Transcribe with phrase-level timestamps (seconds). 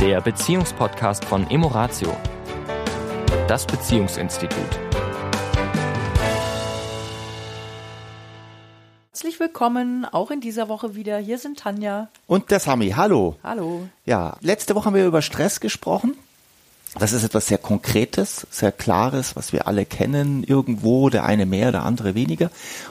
[0.00, 2.16] der Beziehungspodcast von Emoratio,
[3.46, 4.58] das Beziehungsinstitut.
[9.10, 11.18] Herzlich willkommen, auch in dieser Woche wieder.
[11.18, 12.08] Hier sind Tanja.
[12.26, 12.92] Und der Sami.
[12.96, 13.36] Hallo.
[13.44, 13.88] Hallo.
[14.06, 16.16] Ja, letzte Woche haben wir über Stress gesprochen.
[16.98, 21.72] Das ist etwas sehr Konkretes, sehr Klares, was wir alle kennen, irgendwo, der eine mehr,
[21.72, 22.46] der andere weniger.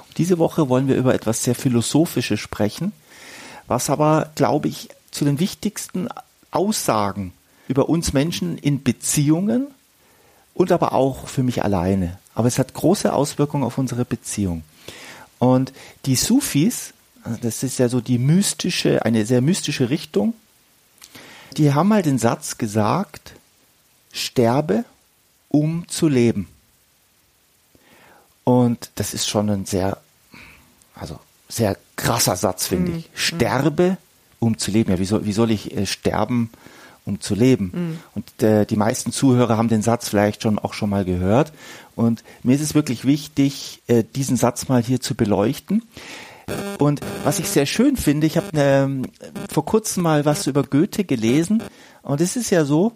[0.07, 2.91] Und diese Woche wollen wir über etwas sehr Philosophisches sprechen,
[3.66, 6.07] was aber, glaube ich, zu den wichtigsten
[6.52, 7.34] Aussagen
[7.68, 9.68] über uns Menschen in Beziehungen
[10.54, 12.18] und aber auch für mich alleine.
[12.34, 14.64] Aber es hat große Auswirkungen auf unsere Beziehung.
[15.38, 15.71] Und
[16.06, 16.93] die Sufis,
[17.42, 20.34] das ist ja so die mystische, eine sehr mystische Richtung,
[21.57, 23.34] die haben mal den Satz gesagt,
[24.12, 24.86] sterbe,
[25.50, 26.48] um zu leben.
[28.43, 29.98] Und das ist schon ein sehr,
[30.96, 32.98] also sehr krasser Satz, finde Mhm.
[33.00, 33.09] ich.
[33.14, 33.98] Sterbe,
[34.39, 34.92] um zu leben.
[34.92, 36.50] Ja, wie soll, wie soll ich äh, sterben,
[37.06, 37.72] um zu leben?
[37.73, 38.00] Mhm.
[38.16, 41.54] Und äh, die meisten Zuhörer haben den Satz vielleicht schon auch schon mal gehört.
[41.95, 45.84] Und mir ist es wirklich wichtig, äh, diesen Satz mal hier zu beleuchten.
[46.80, 49.04] Und was ich sehr schön finde, ich habe ähm,
[49.52, 51.62] vor kurzem mal was über Goethe gelesen.
[52.02, 52.94] Und es ist ja so,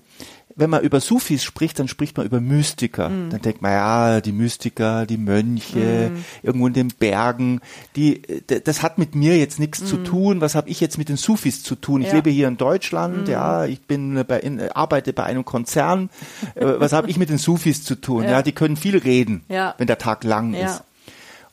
[0.55, 3.09] wenn man über Sufis spricht, dann spricht man über Mystiker.
[3.09, 6.11] Dann denkt man, ja, die Mystiker, die Mönche,
[6.43, 7.59] irgendwo in den Bergen,
[7.95, 8.21] die,
[8.63, 10.41] das hat mit mir jetzt nichts zu tun.
[10.41, 12.01] Was habe ich jetzt mit den Sufis zu tun?
[12.01, 12.15] Ich Ja.
[12.15, 16.09] lebe hier in Deutschland, ja, ich bin bei, in, arbeite bei einem Konzern.
[16.55, 18.23] Äh, was habe ich mit den Sufis zu tun?
[18.25, 18.31] Ja.
[18.31, 19.73] Ja, die können viel reden, Ja.
[19.79, 20.83] wenn der Tag lang ist.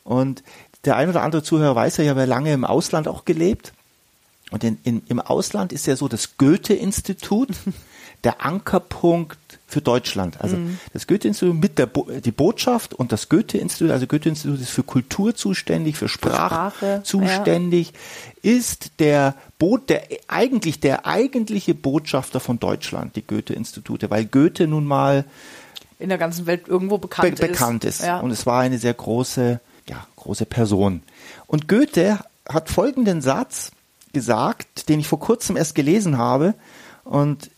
[0.03, 0.43] Und
[0.85, 3.73] der ein oder andere Zuhörer weiß ja, ich habe ja lange im Ausland auch gelebt.
[4.51, 7.49] Und in, in, im Ausland ist ja so das Goethe-Institut
[8.23, 10.41] der Ankerpunkt für Deutschland.
[10.41, 10.79] Also Mhm.
[10.93, 15.33] das Goethe-Institut mit der Bo die Botschaft und das Goethe-Institut, also Goethe-Institut ist für Kultur
[15.33, 17.93] zuständig, für Sprache, Sprache, zuständig,
[18.41, 24.85] ist der Boot, der eigentlich der eigentliche Botschafter von Deutschland, die Goethe-Institute, weil Goethe nun
[24.85, 25.23] mal
[25.99, 27.47] In der ganzen Welt irgendwo be bekannt ist.
[27.47, 28.01] bekannt ist.
[28.03, 28.19] Ja.
[28.19, 31.01] Und es war eine sehr große, ja, große Person.
[31.47, 32.19] Und Goethe
[32.49, 33.71] hat folgenden Satz
[34.11, 36.55] gesagt, den ich vor kurzem erst gelesen habe.
[37.05, 37.49] Und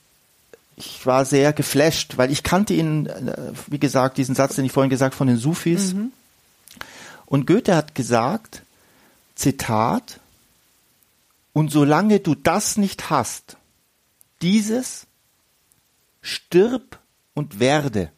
[0.76, 4.72] ich war sehr geflasht, weil ich kannte ihn, äh, wie gesagt, diesen Satz, den ich
[4.72, 5.96] vorhin gesagt von den Sufis.
[7.26, 8.64] Und Goethe hat gesagt,
[9.36, 10.20] Zitat,
[11.54, 13.58] und solange du das nicht hast,
[14.42, 15.06] dieses,
[16.22, 17.00] stirb
[17.34, 18.12] und werde,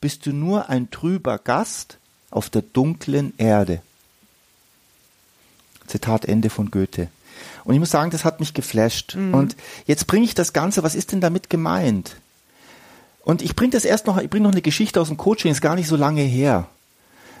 [0.00, 1.98] bist du nur ein trüber Gast
[2.30, 3.82] auf der dunklen Erde.
[5.86, 7.08] Zitat Ende von Goethe.
[7.64, 9.16] Und ich muss sagen, das hat mich geflasht.
[9.32, 9.56] Und
[9.86, 12.16] jetzt bringe ich das Ganze, was ist denn damit gemeint?
[13.24, 15.62] Und ich bringe das erst noch, ich bringe noch eine Geschichte aus dem Coaching, ist
[15.62, 16.66] gar nicht so lange her.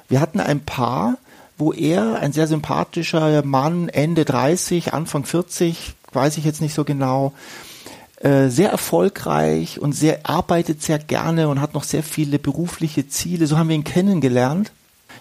[0.08, 1.18] Wir hatten ein Paar,
[1.58, 6.84] wo er, ein sehr sympathischer Mann, Ende 30, Anfang 40, weiß ich jetzt nicht so
[6.84, 7.32] genau,
[8.20, 13.46] äh, sehr erfolgreich und sehr arbeitet sehr gerne und hat noch sehr viele berufliche Ziele.
[13.46, 14.72] So haben wir ihn kennengelernt.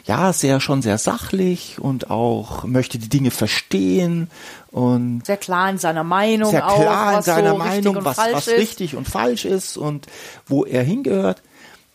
[0.05, 4.29] Ja, sehr schon sehr sachlich und auch möchte die Dinge verstehen
[4.71, 7.95] und Sehr klar in seiner Meinung sehr auch, klar in was seiner so richtig Meinung,
[7.97, 8.59] und was, falsch was ist.
[8.59, 10.07] richtig und falsch ist und
[10.45, 11.41] wo er hingehört.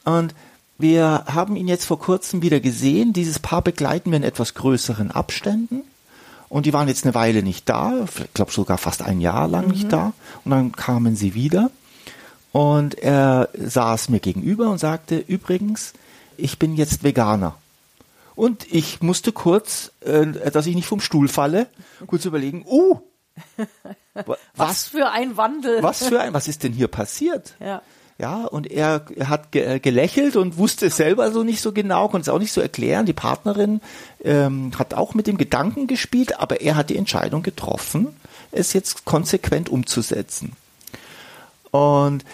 [0.04, 0.34] Und
[0.78, 3.12] wir haben ihn jetzt vor kurzem wieder gesehen.
[3.12, 5.82] Dieses Paar begleiten wir in etwas größeren Abständen.
[6.48, 9.66] Und die waren jetzt eine Weile nicht da, ich glaube sogar fast ein Jahr lang
[9.66, 9.70] Mhm.
[9.72, 10.14] nicht da.
[10.46, 11.70] Und dann kamen sie wieder.
[12.52, 15.92] Und er saß mir gegenüber und sagte, übrigens,
[16.38, 17.54] ich bin jetzt Veganer.
[18.38, 21.66] Und ich musste kurz, äh, dass ich nicht vom Stuhl falle,
[22.06, 23.00] kurz überlegen, uh,
[24.15, 25.82] wa- Was für ein Wandel.
[25.82, 27.56] was für ein, was ist denn hier passiert?
[27.59, 27.82] Ja.
[28.21, 31.72] Ja, und er, er hat ge äh, gelächelt und wusste es selber so nicht so
[31.72, 33.06] genau, konnte es auch nicht so erklären.
[33.06, 33.81] Die Partnerin
[34.22, 38.09] ähm, hat auch mit dem Gedanken gespielt, aber er hat die Entscheidung getroffen,
[38.53, 40.53] es jetzt konsequent umzusetzen.
[41.72, 42.25] Und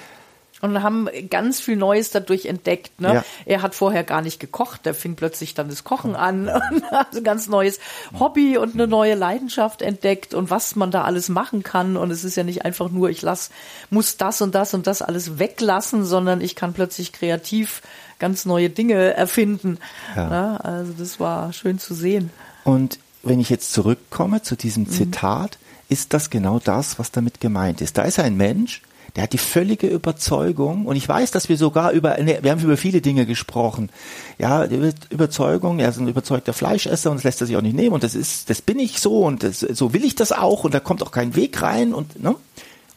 [0.64, 3.00] Und haben ganz viel Neues dadurch entdeckt.
[3.00, 3.14] Ne?
[3.14, 3.24] Ja.
[3.44, 7.14] Er hat vorher gar nicht gekocht, der fing plötzlich dann das Kochen an und hat
[7.14, 7.78] ein ganz neues
[8.18, 11.96] Hobby und eine neue Leidenschaft entdeckt und was man da alles machen kann.
[11.96, 13.50] Und es ist ja nicht einfach nur, ich lass,
[13.90, 17.82] muss das und das und das alles weglassen, sondern ich kann plötzlich kreativ
[18.18, 19.78] ganz neue Dinge erfinden.
[20.16, 20.28] Ja.
[20.28, 20.64] Ne?
[20.64, 22.30] Also das war schön zu sehen.
[22.64, 27.80] Und wenn ich jetzt zurückkomme zu diesem Zitat, ist das genau das, was damit gemeint
[27.80, 27.98] ist.
[27.98, 28.82] Da ist ein Mensch,
[29.16, 32.60] der hat die völlige Überzeugung, und ich weiß, dass wir sogar über, ne, wir haben
[32.60, 33.90] über viele Dinge gesprochen.
[34.38, 37.94] Ja, Überzeugung, er ist ein überzeugter Fleischesser und das lässt er sich auch nicht nehmen
[37.94, 40.74] und das ist, das bin ich so und das, so will ich das auch und
[40.74, 42.34] da kommt auch kein Weg rein und, ne?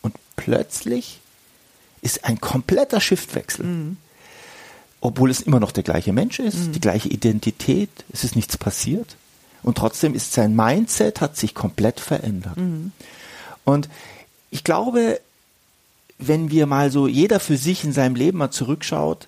[0.01, 1.19] Und plötzlich
[2.01, 3.95] ist ein kompletter Shiftwechsel.
[5.01, 9.15] Obwohl es immer noch der gleiche Mensch ist, die gleiche Identität, es ist nichts passiert.
[9.61, 12.57] Und trotzdem ist sein Mindset hat sich komplett verändert.
[13.63, 13.89] Und
[14.49, 15.19] ich glaube,
[16.19, 19.27] wenn wir mal so jeder für sich in seinem Leben mal zurückschaut,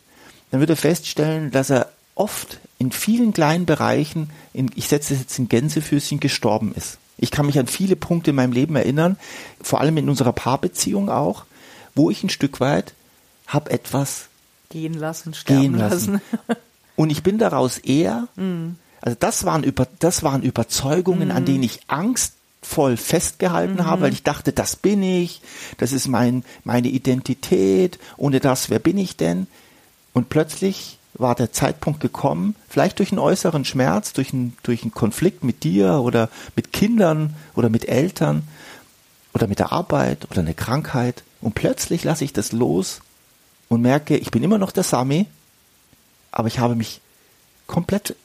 [0.51, 5.19] dann wird er feststellen, dass er oft in vielen kleinen Bereichen, in, ich setze es
[5.21, 6.97] jetzt in Gänsefüßchen, gestorben ist.
[7.17, 9.17] Ich kann mich an viele Punkte in meinem Leben erinnern,
[9.61, 11.45] vor allem in unserer Paarbeziehung auch,
[11.95, 12.93] wo ich ein Stück weit
[13.47, 14.27] habe etwas
[14.69, 16.13] gehen lassen, sterben gehen lassen.
[16.13, 16.21] lassen.
[16.95, 18.75] Und ich bin daraus eher, Mhm.
[19.01, 21.79] also das waren, über, das waren Überzeugungen, an denen ich
[22.61, 23.85] angstvoll festgehalten Mhm.
[23.85, 25.41] habe, weil ich dachte, das bin ich,
[25.77, 29.47] das ist mein, meine Identität, ohne das, wer bin ich denn?
[30.13, 34.93] Und plötzlich war der Zeitpunkt gekommen, vielleicht durch einen äußeren Schmerz, durch einen, durch einen
[34.93, 38.43] Konflikt mit dir oder mit Kindern oder mit Eltern
[39.33, 41.23] oder mit der Arbeit oder eine Krankheit.
[41.41, 43.01] Und plötzlich lasse ich das los
[43.67, 45.25] und merke, ich bin immer noch der Sami,
[46.31, 47.01] aber ich habe mich
[47.67, 48.15] komplett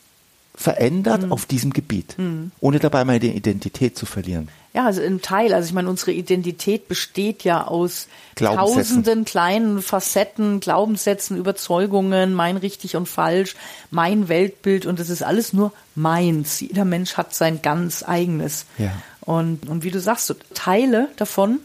[0.54, 2.16] verändert auf diesem Gebiet,
[2.60, 4.48] ohne dabei meine Identität zu verlieren.
[4.74, 5.54] Ja, also ein Teil.
[5.54, 12.96] Also ich meine, unsere Identität besteht ja aus tausenden kleinen Facetten, Glaubenssätzen, Überzeugungen, mein richtig
[12.96, 13.54] und falsch,
[13.92, 16.58] mein Weltbild und das ist alles nur meins.
[16.58, 18.66] Jeder Mensch hat sein ganz eigenes.
[18.78, 18.90] Ja.
[19.20, 21.60] Und, und wie du sagst, so Teile davon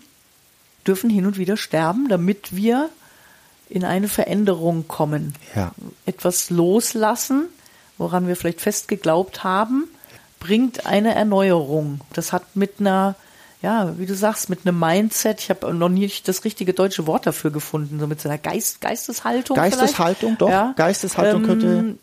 [0.85, 2.89] dürfen hin und wieder sterben, damit wir
[3.69, 5.33] in eine Veränderung kommen.
[5.55, 5.71] Ja.
[6.05, 7.47] Etwas loslassen,
[7.99, 9.87] woran wir vielleicht fest geglaubt haben,
[10.39, 11.99] bringt eine Erneuerung.
[12.13, 13.15] Das hat mit einer,
[13.61, 17.27] ja, wie du sagst, mit einem Mindset, ich habe noch nicht das richtige deutsche Wort
[17.27, 19.55] dafür gefunden, so mit so einer Geist, Geisteshaltung.
[19.55, 20.41] Geisteshaltung, vielleicht.
[20.41, 20.49] doch.
[20.49, 20.73] Ja.
[20.75, 21.67] Geisteshaltung könnte.
[21.67, 21.99] Ähm,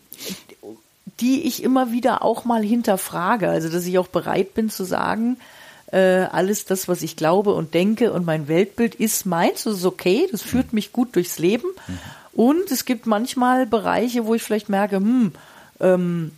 [1.19, 3.49] die ich immer wieder auch mal hinterfrage.
[3.49, 5.37] Also, dass ich auch bereit bin zu sagen,
[5.91, 9.85] äh, alles das, was ich glaube und denke und mein Weltbild ist meins, das ist
[9.85, 11.67] okay, das führt mich gut durchs Leben.
[12.33, 15.31] Und es gibt manchmal Bereiche, wo ich vielleicht merke, hm,
[15.79, 16.31] ähm,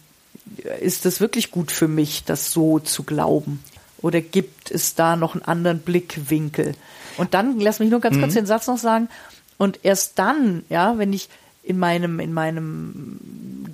[0.80, 3.63] ist das wirklich gut für mich, das so zu glauben?
[4.01, 6.75] Oder gibt es da noch einen anderen Blickwinkel?
[7.18, 9.09] Und dann, lass mich nur ganz kurz den Satz noch sagen,
[9.57, 11.27] und erst dann, ja, wenn ich
[11.63, 13.19] in meinem, in meinem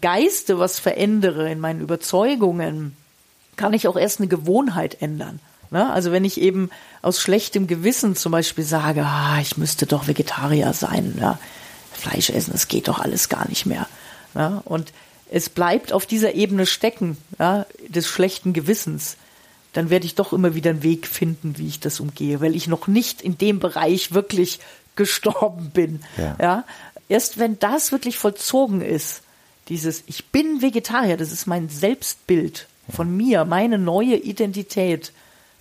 [0.01, 2.97] Geiste was verändere, in meinen Überzeugungen,
[3.55, 5.39] kann ich auch erst eine Gewohnheit ändern.
[5.69, 5.91] Ne?
[5.91, 6.71] Also wenn ich eben
[7.01, 11.39] aus schlechtem Gewissen zum Beispiel sage, ah, ich müsste doch Vegetarier sein, ja?
[11.93, 13.87] Fleisch essen, das geht doch alles gar nicht mehr.
[14.33, 14.61] Ja?
[14.65, 14.91] Und
[15.29, 19.17] es bleibt auf dieser Ebene stecken, ja, des schlechten Gewissens,
[19.73, 22.67] dann werde ich doch immer wieder einen Weg finden, wie ich das umgehe, weil ich
[22.67, 24.59] noch nicht in dem Bereich wirklich
[24.95, 26.01] gestorben bin.
[26.17, 26.35] Ja.
[26.41, 26.63] Ja?
[27.09, 29.21] Erst wenn das wirklich vollzogen ist,
[29.67, 35.11] dieses Ich bin Vegetarier, das ist mein Selbstbild von mir, meine neue Identität,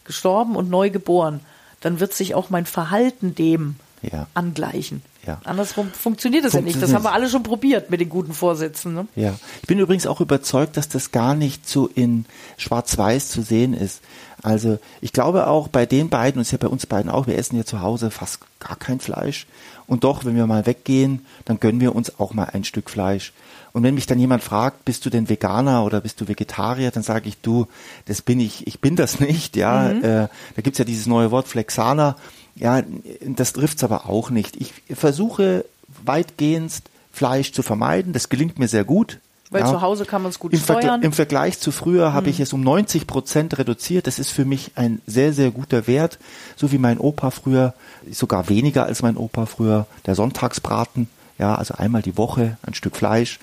[0.05, 1.41] gestorben und neu geboren,
[1.81, 4.27] dann wird sich auch mein Verhalten dem Ja.
[4.35, 5.03] angleichen.
[5.27, 5.41] Ja.
[5.45, 6.81] Andersrum funktioniert das ja nicht.
[6.83, 8.95] Das haben wir alle schon probiert mit den guten Vorsätzen.
[8.95, 9.07] Ne?
[9.17, 12.27] Ja, ich bin übrigens auch überzeugt, dass das gar nicht so in
[12.59, 14.03] Schwarz-Weiß zu sehen ist.
[14.45, 17.27] Also ich glaube auch bei den beiden, und es ist ja bei uns beiden auch,
[17.27, 19.47] wir essen hier zu Hause fast gar kein Fleisch.
[19.87, 23.33] Und doch, wenn wir mal weggehen, dann gönnen wir uns auch mal ein Stück Fleisch.
[23.73, 27.03] Und wenn mich dann jemand fragt, bist du denn Veganer oder bist du Vegetarier, dann
[27.03, 27.69] sage ich, du,
[28.05, 29.91] das bin ich, ich bin das nicht, ja.
[29.91, 32.17] Äh, da gibt's ja dieses neue Wort Flexaner.
[32.55, 32.83] Ja,
[33.23, 34.57] das trifft's aber auch nicht.
[34.57, 35.65] Ich versuche
[36.05, 36.83] weitgehend
[37.13, 38.13] Fleisch zu vermeiden.
[38.13, 39.21] Das gelingt mir sehr gut.
[39.51, 39.71] Weil ja.
[39.71, 41.03] zu Hause kann man es gut Im, Vergl steuern.
[41.03, 44.07] Im Vergleich zu früher habe ich es um 90 Prozent reduziert.
[44.07, 46.19] Das ist für mich ein sehr, sehr guter Wert.
[46.57, 47.75] So wie mein Opa früher,
[48.11, 51.09] sogar weniger als mein Opa früher, der Sonntagsbraten.
[51.39, 53.39] Ja, also einmal die Woche ein Stück Fleisch.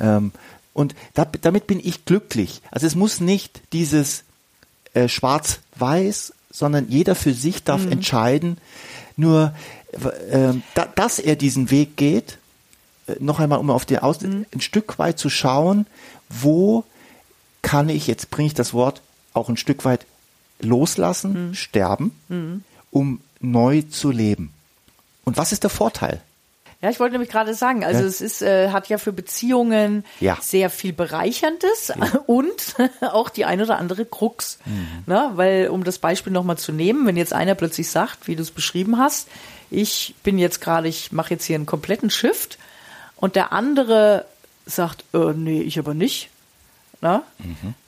[0.00, 0.32] Ähm,
[0.72, 2.62] und da, damit bin ich glücklich.
[2.70, 4.24] Also es muss nicht dieses
[4.94, 8.58] äh, Schwarz-Weiß, sondern jeder für sich darf entscheiden.
[9.16, 9.52] Nur,
[10.30, 12.38] äh, da, dass er diesen Weg geht,
[13.18, 15.86] noch einmal, um auf den Aus ein Stück weit zu schauen,
[16.28, 16.84] wo
[17.62, 19.02] kann ich, jetzt bringe ich das Wort
[19.34, 20.06] auch ein Stück weit
[20.60, 24.52] loslassen, sterben, um neu zu leben.
[25.24, 26.20] Und was ist der Vorteil?
[26.80, 28.06] Ja, ich wollte nämlich gerade sagen, also Ja.
[28.08, 30.36] es ist, äh, hat ja für Beziehungen Ja.
[30.40, 31.92] sehr viel Bereicherndes
[32.26, 34.58] und auch die ein oder andere Krux.
[34.64, 34.88] Mhm.
[35.06, 35.30] Ne?
[35.34, 38.50] Weil, um das Beispiel nochmal zu nehmen, wenn jetzt einer plötzlich sagt, wie du es
[38.50, 39.28] beschrieben hast,
[39.70, 42.58] ich bin jetzt gerade, ich mache jetzt hier einen kompletten Shift
[43.22, 44.26] und der andere
[44.66, 46.28] sagt, äh, nee, ich aber nicht,
[47.00, 47.22] ne?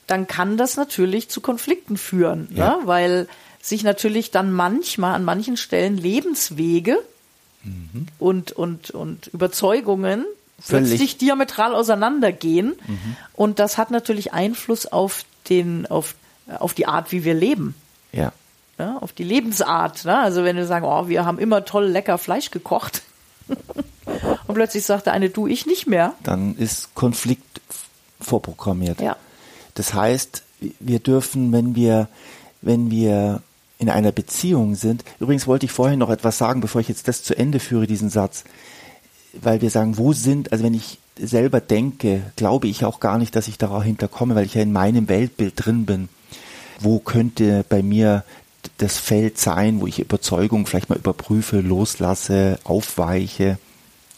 [0.07, 2.77] dann kann das natürlich zu Konflikten führen, Ja.
[2.77, 2.79] ne?
[2.85, 3.27] weil
[3.61, 6.97] sich natürlich dann manchmal an manchen Stellen Lebenswege
[8.19, 10.25] und, und, und Überzeugungen
[10.59, 10.89] Völlig.
[10.89, 12.73] plötzlich diametral auseinandergehen.
[13.33, 16.13] Und das hat natürlich Einfluss auf, den, auf,
[16.59, 17.73] auf die Art, wie wir leben.
[18.11, 18.31] Ja.
[18.77, 20.05] Ja, auf die Lebensart.
[20.05, 20.15] Ne?
[20.19, 23.01] Also wenn wir sagen, oh, wir haben immer toll lecker Fleisch gekocht.
[24.47, 26.13] und plötzlich sagt der eine, du, ich nicht mehr.
[26.23, 27.61] Dann ist Konflikt
[28.19, 29.01] vorprogrammiert.
[29.01, 29.15] Ja.
[29.73, 30.43] Das heißt,
[30.79, 32.07] wir dürfen, wenn wir,
[32.61, 33.41] wenn wir
[33.77, 35.03] in einer Beziehung sind.
[35.19, 38.09] Übrigens wollte ich vorhin noch etwas sagen, bevor ich jetzt das zu Ende führe, diesen
[38.09, 38.45] Satz.
[39.33, 43.35] Weil wir sagen, wo sind, also wenn ich selber denke, glaube ich auch gar nicht,
[43.35, 46.09] dass ich dahinter komme, weil ich ja in meinem Weltbild drin bin.
[46.79, 48.23] Wo könnte bei mir
[48.77, 53.57] das Feld sein, wo ich Überzeugung vielleicht mal überprüfe, loslasse, aufweiche,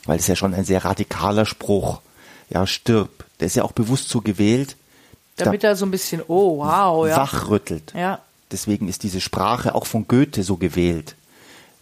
[0.08, 2.02] weil es ja schon ein sehr radikaler Spruch.
[2.50, 3.26] Ja, stirb.
[3.40, 4.76] Der ist ja auch bewusst so gewählt.
[5.36, 7.18] Damit da er so ein bisschen, oh wow, ja.
[7.18, 7.94] Wachrüttelt.
[7.96, 8.20] Ja.
[8.52, 11.16] Deswegen ist diese Sprache auch von Goethe so gewählt.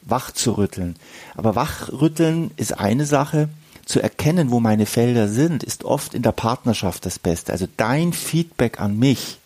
[0.01, 0.95] Wach zu rütteln.
[1.35, 3.47] Aber wachrütteln ist eine Sache.
[3.85, 7.51] Zu erkennen, wo meine Felder sind, ist oft in der Partnerschaft das Beste.
[7.53, 9.37] Also dein Feedback an mich,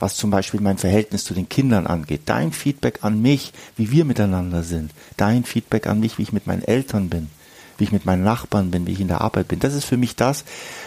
[0.00, 4.04] was zum Beispiel mein Verhältnis zu den Kindern angeht, dein Feedback an mich, wie wir
[4.04, 7.30] miteinander sind, dein Feedback an mich, wie ich mit meinen Eltern bin,
[7.78, 9.60] wie ich mit meinen Nachbarn bin, wie ich in der Arbeit bin.
[9.60, 10.44] Das ist für mich das,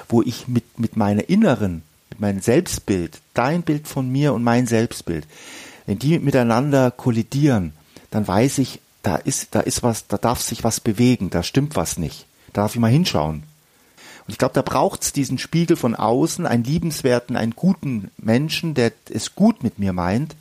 [0.10, 1.84] wo ich mit, mit meiner inneren
[2.20, 5.26] mein Selbstbild, dein Bild von mir und mein Selbstbild,
[5.86, 7.74] wenn die miteinander kollidieren,
[8.12, 11.76] dann weiß ich, da ist, da ist was, da darf sich was bewegen, da stimmt
[11.76, 12.26] was nicht.
[12.54, 13.44] Da darf ich mal hinschauen.
[14.28, 18.74] Und ich glaube, da braucht es diesen Spiegel von außen, einen liebenswerten, einen guten Menschen,
[18.74, 20.36] der es gut mit mir meint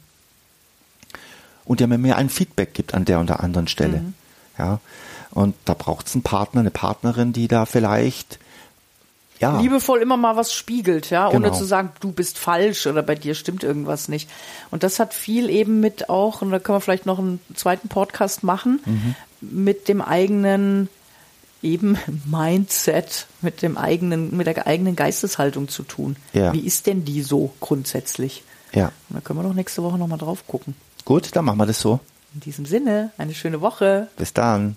[1.67, 3.99] und der mir ein Feedback gibt an der und der anderen Stelle.
[3.99, 4.15] Mhm.
[4.57, 4.81] Ja.
[5.35, 8.39] Und da braucht es einen Partner, eine Partnerin, die da vielleicht
[9.41, 9.61] ja.
[9.61, 11.49] liebevoll immer mal was spiegelt, ja, genau.
[11.49, 14.31] ohne zu sagen, du bist falsch oder bei dir stimmt irgendwas nicht.
[14.71, 17.89] Und das hat viel eben mit auch, und da können wir vielleicht noch einen zweiten
[17.89, 19.15] Podcast machen, mhm.
[19.41, 20.89] mit dem eigenen
[21.63, 26.17] eben Mindset, mit dem eigenen, mit der eigenen Geisteshaltung zu tun.
[26.33, 26.53] Ja.
[26.53, 28.45] Wie ist denn die so grundsätzlich?
[28.73, 28.93] Ja.
[29.09, 30.75] Und da können wir doch nächste Woche nochmal drauf gucken.
[31.05, 32.01] Gut, dann machen wir das so.
[32.35, 34.09] In diesem Sinne, eine schöne Woche.
[34.17, 34.77] Bis dann.